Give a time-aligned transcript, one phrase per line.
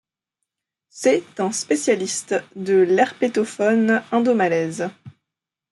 [0.89, 4.89] C'est un spécialiste de l'herpétofaune indomalaise.